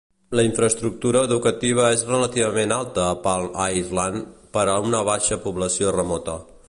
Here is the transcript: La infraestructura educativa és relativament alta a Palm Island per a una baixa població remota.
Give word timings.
La 0.37 0.43
infraestructura 0.45 1.19
educativa 1.27 1.85
és 1.97 2.05
relativament 2.07 2.73
alta 2.77 3.03
a 3.09 3.19
Palm 3.27 3.53
Island 3.83 4.25
per 4.59 4.65
a 4.69 4.79
una 4.89 5.03
baixa 5.11 5.39
població 5.45 5.95
remota. 5.99 6.41